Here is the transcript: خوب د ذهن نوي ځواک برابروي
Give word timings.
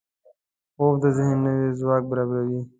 خوب 0.75 0.93
د 1.03 1.05
ذهن 1.17 1.37
نوي 1.45 1.69
ځواک 1.79 2.03
برابروي 2.11 2.61